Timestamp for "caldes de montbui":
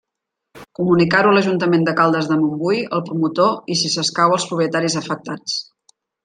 1.99-2.79